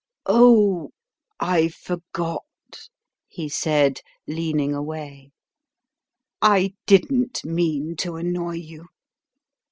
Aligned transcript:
"Oh, 0.25 0.89
I 1.39 1.67
forgot," 1.67 2.89
he 3.27 3.47
said, 3.47 4.01
leaning 4.25 4.73
away. 4.73 5.29
"I 6.41 6.73
didn't 6.87 7.45
mean 7.45 7.95
to 7.97 8.15
annoy 8.15 8.53
you. 8.55 8.87